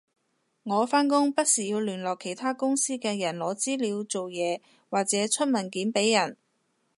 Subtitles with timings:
[0.63, 6.35] 我返工不時要聯絡其他公司嘅人攞資料做嘢或者出文件畀人